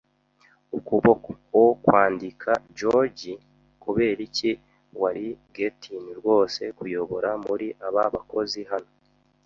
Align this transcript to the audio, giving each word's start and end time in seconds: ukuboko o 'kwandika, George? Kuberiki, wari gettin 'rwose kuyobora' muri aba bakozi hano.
ukuboko 0.77 1.29
o 1.61 1.63
'kwandika, 1.75 2.51
George? 2.77 3.31
Kuberiki, 3.81 4.49
wari 5.01 5.27
gettin 5.55 6.03
'rwose 6.17 6.61
kuyobora' 6.77 7.33
muri 7.45 7.67
aba 7.87 8.03
bakozi 8.15 8.61
hano. 8.71 8.91